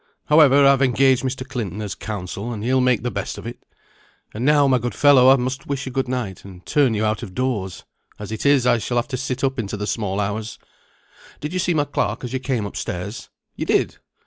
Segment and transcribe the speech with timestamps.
[0.29, 1.47] However, I've engaged Mr.
[1.47, 3.59] Clinton as counsel, and he'll make the best of it.
[4.33, 7.21] And now, my good fellow, I must wish you good night, and turn you out
[7.21, 7.83] of doors.
[8.17, 10.57] As it is, I shall have to sit up into the small hours.
[11.39, 13.29] Did you see my clerk as you came up stairs?
[13.55, 13.99] You did!